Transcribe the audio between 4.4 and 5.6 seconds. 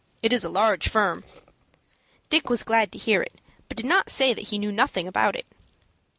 he knew nothing about it.